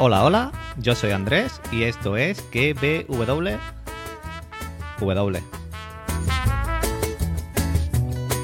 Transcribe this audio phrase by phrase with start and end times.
[0.00, 3.58] Hola, hola, yo soy Andrés y esto es KBW.
[5.00, 5.42] W.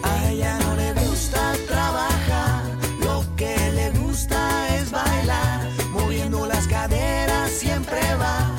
[0.03, 2.65] A ella no le gusta trabajar,
[3.05, 8.51] lo que le gusta es bailar, moviendo las caderas siempre va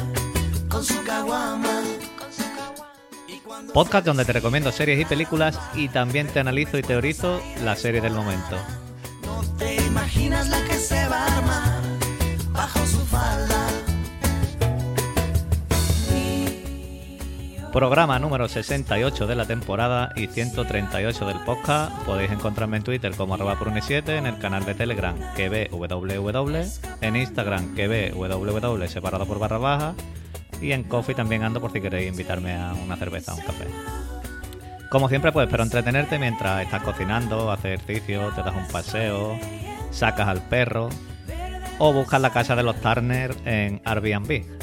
[0.69, 1.81] con su caguama.
[3.73, 7.99] Podcast donde te recomiendo series y películas y también te analizo y teorizo la serie
[7.99, 8.55] del momento.
[9.25, 11.94] no te imaginas la que se va a armar
[17.75, 21.91] Programa número 68 de la temporada y 138 del podcast.
[22.05, 26.63] Podéis encontrarme en Twitter como arroba prune7, en el canal de Telegram www,
[27.01, 29.93] en Instagram www separado por barra baja
[30.61, 33.65] y en Coffee también ando por si queréis invitarme a una cerveza o un café.
[34.89, 39.37] Como siempre, pues espero entretenerte mientras estás cocinando, haces ejercicio, te das un paseo,
[39.91, 40.87] sacas al perro
[41.79, 44.54] o buscas la casa de los Turner en Airbnb.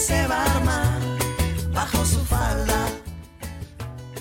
[0.00, 1.00] Se va a armar
[1.74, 2.88] bajo su falda.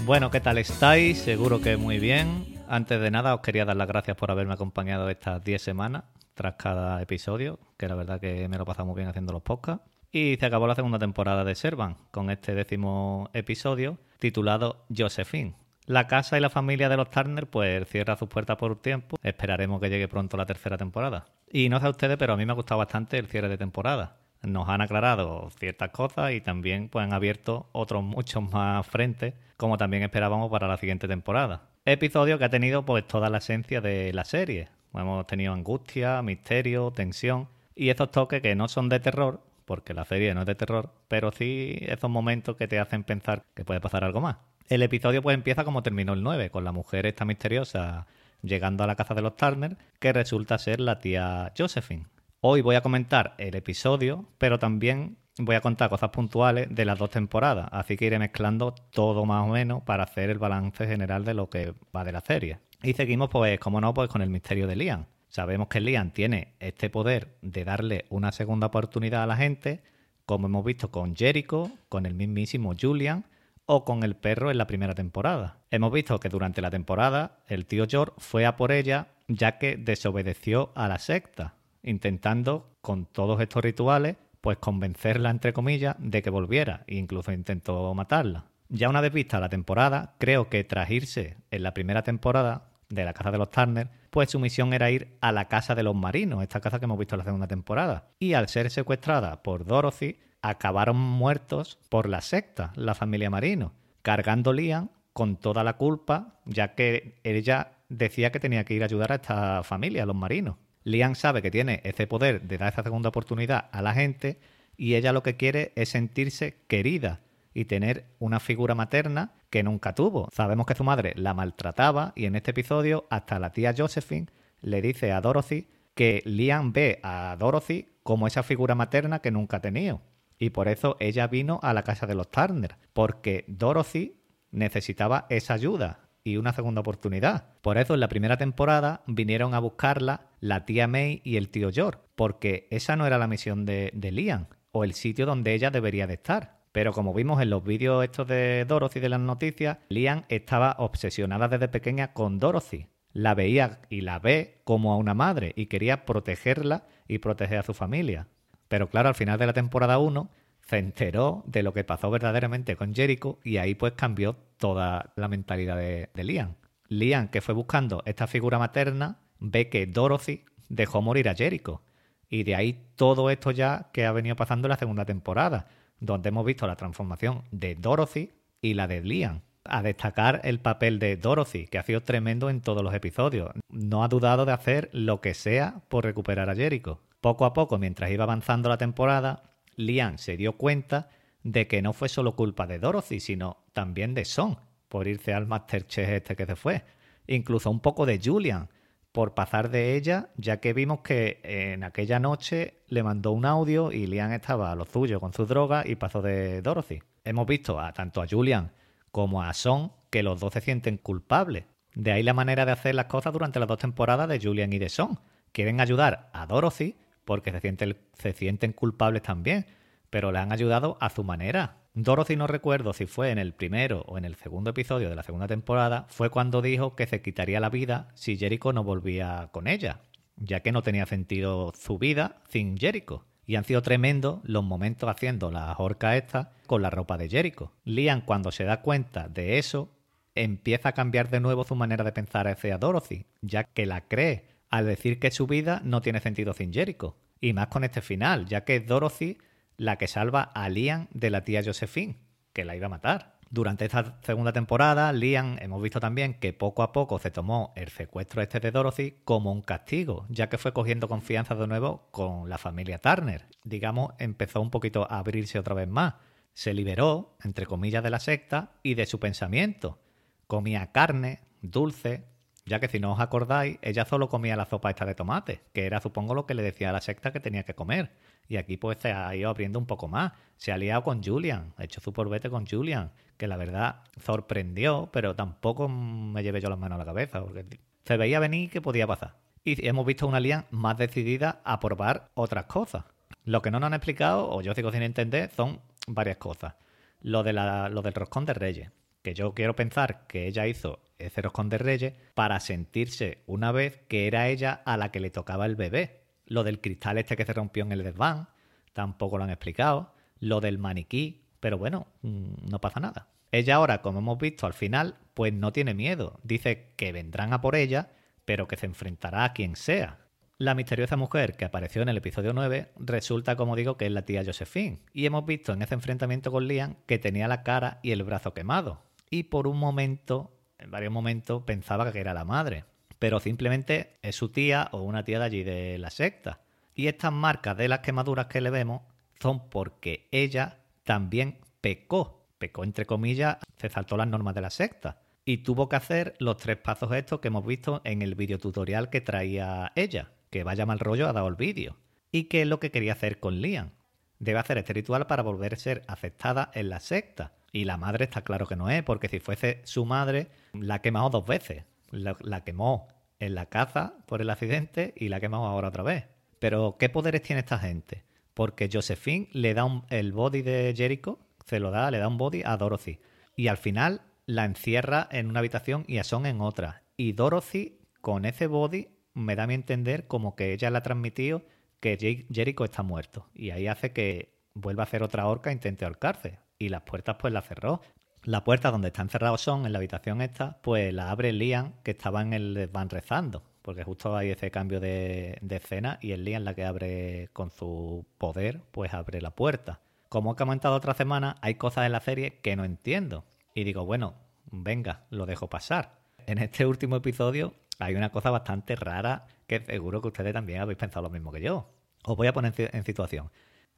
[0.05, 1.19] Bueno, ¿qué tal estáis?
[1.19, 2.59] Seguro que muy bien.
[2.67, 6.55] Antes de nada, os quería dar las gracias por haberme acompañado estas 10 semanas tras
[6.55, 9.85] cada episodio, que la verdad que me lo he muy bien haciendo los podcasts.
[10.11, 15.55] Y se acabó la segunda temporada de Servan, con este décimo episodio titulado Josephine.
[15.85, 19.17] La casa y la familia de los Turner pues cierra sus puertas por un tiempo.
[19.23, 21.25] Esperaremos que llegue pronto la tercera temporada.
[21.49, 23.57] Y no sé a ustedes, pero a mí me ha gustado bastante el cierre de
[23.57, 24.17] temporada.
[24.41, 29.77] Nos han aclarado ciertas cosas y también pues, han abierto otros muchos más frentes, como
[29.77, 31.63] también esperábamos para la siguiente temporada.
[31.85, 34.69] Episodio que ha tenido pues toda la esencia de la serie.
[34.93, 40.05] Hemos tenido angustia, misterio, tensión y estos toques que no son de terror, porque la
[40.05, 43.81] serie no es de terror, pero sí esos momentos que te hacen pensar que puede
[43.81, 44.37] pasar algo más.
[44.67, 48.07] El episodio pues empieza como terminó el 9, con la mujer esta misteriosa
[48.41, 52.05] llegando a la casa de los Turner, que resulta ser la tía Josephine.
[52.41, 56.97] Hoy voy a comentar el episodio, pero también voy a contar cosas puntuales de las
[56.97, 61.25] dos temporadas, así que iré mezclando todo más o menos para hacer el balance general
[61.25, 62.59] de lo que va de la serie.
[62.81, 65.07] Y seguimos, pues, como no, pues con el misterio de Liam.
[65.27, 69.83] Sabemos que Liam tiene este poder de darle una segunda oportunidad a la gente,
[70.25, 73.25] como hemos visto con Jericho, con el mismísimo Julian
[73.65, 75.57] o con el perro en la primera temporada.
[75.71, 79.75] Hemos visto que durante la temporada el tío George fue a por ella ya que
[79.75, 86.29] desobedeció a la secta, intentando con todos estos rituales pues convencerla entre comillas de que
[86.29, 88.45] volviera e incluso intentó matarla.
[88.69, 93.03] Ya una vez vista la temporada, creo que tras irse en la primera temporada de
[93.03, 95.95] la casa de los Turner, pues su misión era ir a la casa de los
[95.95, 98.09] marinos, esta casa que hemos visto en la segunda temporada.
[98.19, 104.53] Y al ser secuestrada por Dorothy, acabaron muertos por la secta, la familia Marino, cargando
[104.53, 109.11] Liam con toda la culpa, ya que ella decía que tenía que ir a ayudar
[109.11, 110.55] a esta familia, a los marinos.
[110.89, 114.39] Liam sabe que tiene ese poder de dar esa segunda oportunidad a la gente
[114.75, 117.21] y ella lo que quiere es sentirse querida
[117.53, 120.29] y tener una figura materna que nunca tuvo.
[120.31, 124.27] Sabemos que su madre la maltrataba y en este episodio hasta la tía Josephine
[124.61, 129.57] le dice a Dorothy que Liam ve a Dorothy como esa figura materna que nunca
[129.57, 130.01] ha tenido.
[130.37, 134.15] Y por eso ella vino a la casa de los Turner, porque Dorothy
[134.51, 137.45] necesitaba esa ayuda y una segunda oportunidad.
[137.61, 141.71] Por eso en la primera temporada vinieron a buscarla la tía May y el tío
[141.71, 145.71] George, porque esa no era la misión de, de Liam, o el sitio donde ella
[145.71, 146.59] debería de estar.
[146.71, 151.47] Pero como vimos en los vídeos estos de Dorothy de las noticias, Liam estaba obsesionada
[151.47, 152.87] desde pequeña con Dorothy.
[153.11, 157.63] La veía y la ve como a una madre y quería protegerla y proteger a
[157.63, 158.27] su familia.
[158.67, 160.29] Pero claro, al final de la temporada 1
[160.69, 165.27] se enteró de lo que pasó verdaderamente con Jericho y ahí pues cambió toda la
[165.27, 166.53] mentalidad de, de Liam.
[166.89, 171.81] Liam, que fue buscando esta figura materna, ve que Dorothy dejó morir a Jericho.
[172.29, 175.67] Y de ahí todo esto ya que ha venido pasando en la segunda temporada,
[175.99, 178.31] donde hemos visto la transformación de Dorothy
[178.61, 179.41] y la de Liam.
[179.63, 183.51] A destacar el papel de Dorothy, que ha sido tremendo en todos los episodios.
[183.69, 187.01] No ha dudado de hacer lo que sea por recuperar a Jericho.
[187.21, 189.48] Poco a poco, mientras iba avanzando la temporada,
[189.79, 191.09] Liam se dio cuenta
[191.41, 194.57] de que no fue solo culpa de Dorothy, sino también de Son,
[194.89, 196.83] por irse al Masterchef este que se fue.
[197.27, 198.69] Incluso un poco de Julian,
[199.11, 203.91] por pasar de ella, ya que vimos que en aquella noche le mandó un audio
[203.91, 207.01] y Liam estaba a lo suyo con su droga y pasó de Dorothy.
[207.23, 208.71] Hemos visto a tanto a Julian
[209.11, 211.65] como a Son que los dos se sienten culpables.
[211.95, 214.79] De ahí la manera de hacer las cosas durante las dos temporadas de Julian y
[214.79, 215.19] de Son.
[215.51, 216.95] Quieren ayudar a Dorothy
[217.29, 219.67] porque se sienten, culpables también,
[220.09, 221.77] pero le han ayudado a su manera.
[221.93, 225.21] Dorothy no recuerdo si fue en el primero o en el segundo episodio de la
[225.21, 229.67] segunda temporada, fue cuando dijo que se quitaría la vida si Jericho no volvía con
[229.67, 230.01] ella,
[230.37, 233.27] ya que no tenía sentido su vida sin Jericho.
[233.45, 237.73] Y han sido tremendos los momentos haciendo la horca esta con la ropa de Jericho.
[237.83, 239.91] Liam, cuando se da cuenta de eso,
[240.33, 244.58] empieza a cambiar de nuevo su manera de pensar hacia Dorothy, ya que la cree
[244.69, 247.17] al decir que su vida no tiene sentido sin Jericho.
[247.41, 249.37] Y más con este final, ya que Dorothy
[249.77, 252.17] la que salva a Liam de la tía Josephine,
[252.53, 253.39] que la iba a matar.
[253.49, 257.87] Durante esta segunda temporada, Liam hemos visto también que poco a poco se tomó el
[257.89, 262.47] secuestro este de Dorothy como un castigo, ya que fue cogiendo confianza de nuevo con
[262.47, 263.47] la familia Turner.
[263.63, 266.15] Digamos, empezó un poquito a abrirse otra vez más.
[266.53, 269.99] Se liberó, entre comillas, de la secta y de su pensamiento.
[270.45, 272.25] Comía carne, dulce,
[272.69, 275.85] ya que si no os acordáis, ella solo comía la sopa esta de tomate, que
[275.85, 278.11] era supongo lo que le decía a la secta que tenía que comer.
[278.47, 280.33] Y aquí pues se ha ido abriendo un poco más.
[280.55, 285.09] Se ha liado con Julian, ha hecho su porbete con Julian, que la verdad sorprendió,
[285.11, 287.65] pero tampoco me llevé yo las manos a la cabeza, porque
[288.05, 289.35] se veía venir que podía pasar.
[289.63, 293.05] Y hemos visto una Lian más decidida a probar otras cosas.
[293.45, 296.75] Lo que no nos han explicado, o yo sigo sin entender, son varias cosas.
[297.21, 300.99] Lo, de la, lo del roscón de reyes, que yo quiero pensar que ella hizo
[301.17, 305.29] ese roscón de reyes para sentirse una vez que era ella a la que le
[305.29, 306.19] tocaba el bebé
[306.49, 308.49] lo del cristal este que se rompió en el desván,
[308.93, 310.13] tampoco lo han explicado.
[310.39, 313.27] Lo del maniquí, pero bueno, mm, no pasa nada.
[313.51, 316.39] Ella ahora, como hemos visto al final, pues no tiene miedo.
[316.43, 318.11] Dice que vendrán a por ella,
[318.45, 320.19] pero que se enfrentará a quien sea.
[320.57, 324.23] La misteriosa mujer que apareció en el episodio 9 resulta, como digo, que es la
[324.23, 324.99] tía Josephine.
[325.13, 328.53] Y hemos visto en ese enfrentamiento con Liam que tenía la cara y el brazo
[328.53, 329.08] quemado.
[329.29, 332.85] Y por un momento, en varios momentos, pensaba que era la madre
[333.19, 336.61] pero simplemente es su tía o una tía de allí de la secta.
[336.95, 339.01] Y estas marcas de las quemaduras que le vemos
[339.39, 345.21] son porque ella también pecó, pecó entre comillas, se saltó las normas de la secta
[345.45, 349.21] y tuvo que hacer los tres pasos estos que hemos visto en el videotutorial que
[349.21, 351.97] traía ella, que vaya mal rollo ha dado el vídeo,
[352.31, 353.91] y que es lo que quería hacer con Liam.
[354.37, 357.53] Debe hacer este ritual para volver a ser aceptada en la secta.
[357.71, 361.01] Y la madre está claro que no es, porque si fuese su madre, la ha
[361.01, 363.07] quemado dos veces la, quemó
[363.39, 366.25] en la caza por el accidente y la quemado ahora otra vez.
[366.59, 368.23] Pero, ¿qué poderes tiene esta gente?
[368.53, 372.63] Porque Josephine le da el body de Jericho, se lo da, le da un body
[372.65, 373.19] a Dorothy.
[373.55, 377.03] Y al final la encierra en una habitación y a Son en otra.
[377.15, 381.03] Y Dorothy, con ese body, me da a mi entender como que ella le ha
[381.03, 381.63] transmitido
[382.01, 383.47] que Jericho está muerto.
[383.53, 386.59] Y ahí hace que vuelva a hacer otra horca e intente ahorcarse.
[386.79, 388.01] Y las puertas pues las cerró.
[388.43, 392.11] La puerta donde está encerrado Son, en la habitación esta, pues la abre Liam, que
[392.11, 396.63] estaba en el van rezando, porque justo hay ese cambio de, escena y es Liam
[396.63, 399.99] la que abre con su poder, pues abre la puerta.
[400.29, 403.43] Como he comentado otra semana, hay cosas en la serie que no entiendo.
[403.73, 404.35] Y digo, bueno,
[404.71, 406.19] venga, lo dejo pasar.
[406.47, 410.97] En este último episodio hay una cosa bastante rara que seguro que ustedes también habéis
[410.97, 411.89] pensado lo mismo que yo.
[412.23, 413.51] Os voy a poner en situación.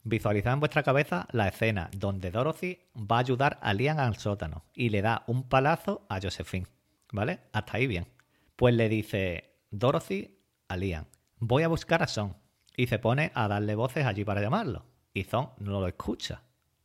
[0.04, 4.64] Visualizad en vuestra cabeza la escena donde Dorothy va a ayudar a Liam al sótano
[4.74, 6.68] y le da un palazo a Josephine.
[7.12, 7.42] ¿Vale?
[7.52, 8.08] Hasta ahí bien.
[8.56, 11.06] Pues le dice Dorothy a Liam,
[11.38, 12.36] voy a buscar a Son.
[12.76, 14.86] Y se pone a darle voces allí para llamarlo.
[15.14, 16.42] Y Son no lo escucha.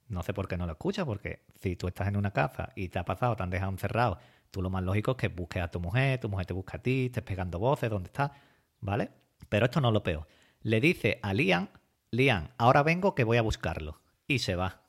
[0.09, 2.89] No sé por qué no lo escucha, porque si tú estás en una casa y
[2.89, 4.19] te ha pasado, te han dejado encerrado,
[4.51, 6.83] tú lo más lógico es que busques a tu mujer, tu mujer te busca a
[6.83, 8.31] ti, estés pegando voces, ¿dónde estás?
[8.81, 9.11] ¿Vale?
[9.49, 10.27] Pero esto no lo peor.
[10.61, 11.69] Le dice a Liam
[12.17, 14.01] Liam, ahora vengo que voy a buscarlo.
[14.27, 14.81] Y se va.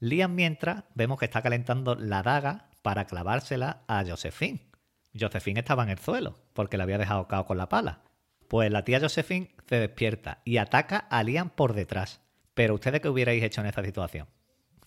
[0.00, 4.66] Liam mientras vemos que está calentando la daga para clavársela a Josephine.
[5.14, 8.02] Josephine estaba en el suelo porque la había dejado cao con la pala.
[8.48, 12.20] Pues la tía Josephine se despierta y ataca a Liam por detrás.
[12.52, 14.26] Pero ustedes qué hubierais hecho en esta situación?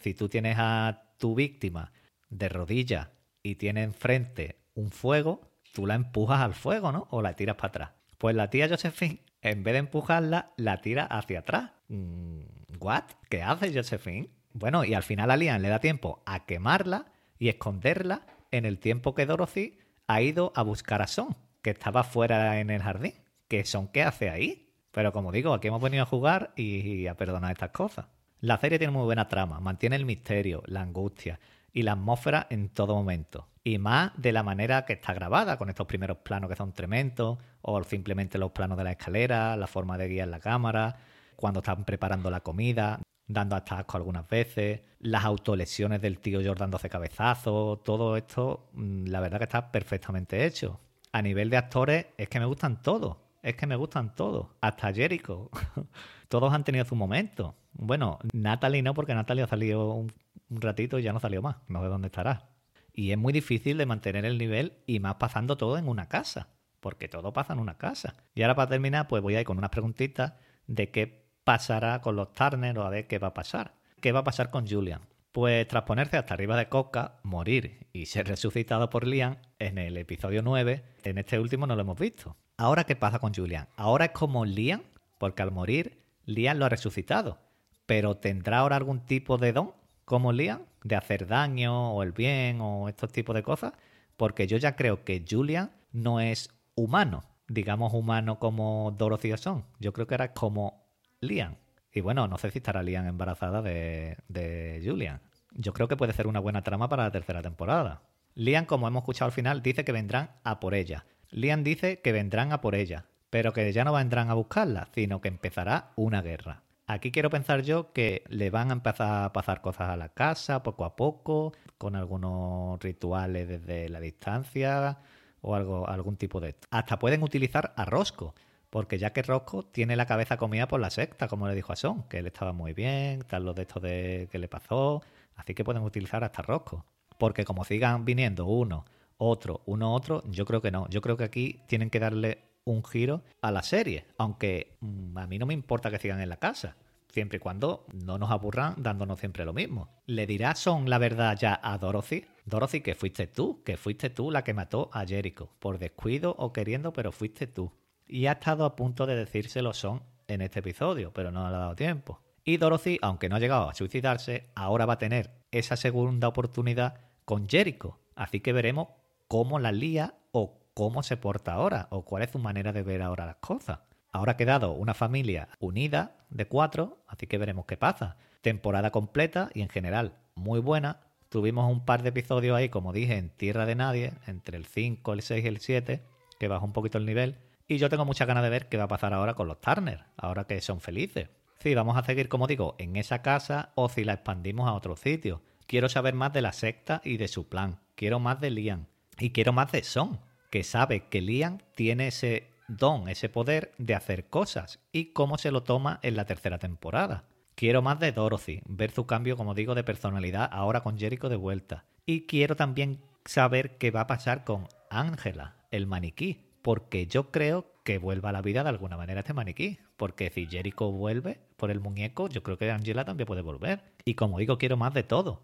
[0.01, 1.93] Si tú tienes a tu víctima
[2.27, 3.07] de rodillas
[3.41, 7.07] y tiene enfrente un fuego, tú la empujas al fuego, ¿no?
[7.11, 7.89] O la tiras para atrás.
[8.17, 11.69] Pues la tía Josephine en vez de empujarla, la tira hacia atrás.
[11.87, 12.39] Mm,
[12.79, 13.03] ¿What?
[13.29, 14.29] ¿Qué hace Josephine?
[14.53, 17.05] Bueno, y al final a Liam le da tiempo a quemarla
[17.37, 22.03] y esconderla en el tiempo que Dorothy ha ido a buscar a Son, que estaba
[22.03, 23.13] fuera en el jardín.
[23.47, 24.73] ¿Qué Son qué hace ahí?
[24.89, 28.07] Pero como digo, aquí hemos venido a jugar y a perdonar estas cosas.
[28.39, 31.39] La serie tiene muy buena trama, mantiene el misterio, la angustia
[31.71, 33.47] y la atmósfera en todo momento.
[33.67, 37.39] Y más de la manera que está grabada, con estos primeros planos que son tremendos,
[37.63, 40.97] o simplemente los planos de la escalera, la forma de guiar la cámara,
[41.35, 46.59] cuando están preparando la comida, dando hasta asco algunas veces, las autolesiones del tío George
[46.59, 50.79] dándose cabezazos, todo esto, mm, la verdad que está perfectamente hecho.
[51.11, 54.93] A nivel de actores, es que me gustan todos, es que me gustan todos, hasta
[54.93, 55.49] Jericho.
[56.29, 57.55] todos han tenido su momento.
[57.73, 60.13] Bueno, Natalie no, porque Natalie ha salido un,
[60.51, 62.54] un ratito y ya no salió más, no sé dónde estará.
[62.95, 66.47] Y es muy difícil de mantener el nivel y más pasando todo en una casa,
[66.79, 68.15] porque todo pasa en una casa.
[68.33, 70.33] Y ahora para terminar, pues voy a ir con unas preguntitas
[70.67, 73.73] de qué pasará con los Turner o a ver qué va a pasar.
[73.99, 75.01] ¿Qué va a pasar con Julian?
[75.33, 79.97] Pues tras ponerse hasta arriba de Coca, morir y ser resucitado por Liam en el
[79.97, 82.37] episodio 9, en este último no lo hemos visto.
[82.55, 83.67] Ahora, ¿qué pasa con Julian?
[83.75, 84.83] Ahora es como Liam,
[85.17, 87.39] porque al morir, Liam lo ha resucitado.
[87.85, 89.73] Pero ¿tendrá ahora algún tipo de don,
[90.05, 93.73] como Liam, de hacer daño o el bien o estos tipos de cosas?
[94.15, 99.65] Porque yo ya creo que Julian no es humano, digamos humano como Dorothy o son.
[99.79, 100.85] Yo creo que era como
[101.21, 101.55] Liam.
[101.91, 105.21] Y bueno, no sé si estará Liam embarazada de, de Julian.
[105.51, 108.03] Yo creo que puede ser una buena trama para la tercera temporada.
[108.35, 111.05] Liam, como hemos escuchado al final, dice que vendrán a por ella.
[111.31, 115.19] Liam dice que vendrán a por ella, pero que ya no vendrán a buscarla, sino
[115.19, 116.64] que empezará una guerra.
[116.87, 120.61] Aquí quiero pensar yo que le van a empezar a pasar cosas a la casa
[120.61, 124.99] poco a poco, con algunos rituales desde la distancia
[125.41, 126.55] o algo, algún tipo de.
[126.69, 128.35] Hasta pueden utilizar a Rosco,
[128.69, 131.75] porque ya que Rosco tiene la cabeza comida por la secta, como le dijo a
[131.75, 135.01] Son, que él estaba muy bien, tal lo de esto de que le pasó,
[135.35, 136.85] así que pueden utilizar hasta Rosco.
[137.17, 138.85] Porque como sigan viniendo uno,
[139.17, 140.87] otro, uno, otro, yo creo que no.
[140.89, 145.27] Yo creo que aquí tienen que darle un giro a la serie, aunque mm, a
[145.27, 146.75] mí no me importa que sigan en la casa.
[147.11, 149.89] Siempre y cuando no nos aburran dándonos siempre lo mismo.
[150.05, 152.25] ¿Le dirá Son la verdad ya a Dorothy?
[152.43, 155.49] Dorothy, que fuiste tú, que fuiste tú la que mató a Jericho.
[155.59, 157.71] Por descuido o queriendo, pero fuiste tú.
[158.05, 161.59] Y ha estado a punto de decírselo Son en este episodio, pero no le ha
[161.59, 162.19] dado tiempo.
[162.43, 166.99] Y Dorothy, aunque no ha llegado a suicidarse, ahora va a tener esa segunda oportunidad
[167.23, 167.99] con Jericho.
[168.15, 168.89] Así que veremos
[169.27, 173.01] cómo la lía o cómo se porta ahora, o cuál es su manera de ver
[173.01, 173.79] ahora las cosas.
[174.11, 178.17] Ahora ha quedado una familia unida de cuatro, así que veremos qué pasa.
[178.41, 180.99] Temporada completa y en general muy buena.
[181.29, 185.13] Tuvimos un par de episodios ahí, como dije, en Tierra de Nadie, entre el 5,
[185.13, 186.03] el 6 y el 7,
[186.39, 187.37] que bajó un poquito el nivel.
[187.67, 190.03] Y yo tengo muchas ganas de ver qué va a pasar ahora con los Turner,
[190.17, 191.29] ahora que son felices.
[191.59, 194.97] Si vamos a seguir, como digo, en esa casa o si la expandimos a otro
[194.97, 195.41] sitio.
[195.67, 197.79] Quiero saber más de la secta y de su plan.
[197.95, 198.85] Quiero más de Liam.
[199.17, 203.95] Y quiero más de Son, que sabe que Liam tiene ese don, ese poder de
[203.95, 207.25] hacer cosas y cómo se lo toma en la tercera temporada.
[207.55, 211.37] Quiero más de Dorothy, ver su cambio, como digo, de personalidad ahora con Jericho de
[211.37, 211.85] vuelta.
[212.05, 217.71] Y quiero también saber qué va a pasar con Ángela, el maniquí, porque yo creo
[217.83, 219.79] que vuelva a la vida de alguna manera este maniquí.
[219.95, 223.83] Porque si Jericho vuelve por el muñeco, yo creo que Angela también puede volver.
[224.03, 225.41] Y como digo, quiero más de todo.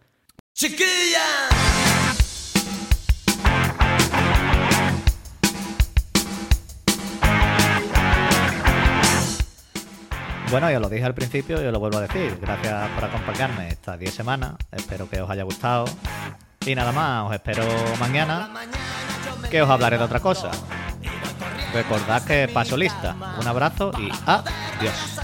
[0.54, 1.50] ¡Chiquilla!
[10.52, 12.38] Bueno, ya lo dije al principio y lo vuelvo a decir.
[12.42, 14.56] Gracias por acompañarme estas 10 semanas.
[14.70, 15.86] Espero que os haya gustado.
[16.66, 17.64] Y nada más, os espero
[18.02, 18.52] mañana
[19.50, 20.52] que os hablaré de otra cosa.
[21.74, 23.16] Recordad que paso lista.
[23.40, 25.22] Un abrazo y adiós.